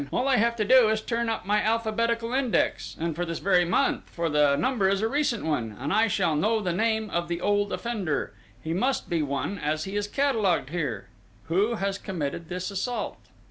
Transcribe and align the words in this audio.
All 0.11 0.27
I 0.27 0.37
have 0.37 0.55
to 0.55 0.65
do 0.65 0.89
is 0.89 0.99
to 0.99 1.05
turn 1.05 1.29
up 1.29 1.45
my 1.45 1.61
alphabetical 1.61 2.33
index, 2.33 2.97
and 2.99 3.15
for 3.15 3.23
this 3.23 3.37
very 3.37 3.65
month, 3.65 4.09
for 4.09 4.29
the 4.29 4.55
number 4.55 4.89
is 4.89 4.99
a 5.01 5.07
recent 5.07 5.45
one, 5.45 5.77
and 5.79 5.93
I 5.93 6.07
shall 6.07 6.35
know 6.35 6.59
the 6.59 6.73
name 6.73 7.11
of 7.11 7.27
the 7.27 7.39
old 7.39 7.71
offender 7.71 8.33
he 8.63 8.73
must 8.73 9.11
be 9.11 9.21
one, 9.21 9.59
as 9.59 9.83
he 9.83 9.95
is 9.95 10.07
catalogued 10.07 10.71
here 10.71 11.09
who 11.49 11.75
has 11.75 11.99
committed 11.99 12.49
this 12.49 12.71
assault." 12.71 13.19